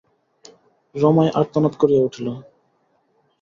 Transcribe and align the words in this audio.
রমাই 0.95 1.29
আর্তনাদ 1.39 1.73
করিয়া 1.81 2.05
উঠিল। 2.07 2.27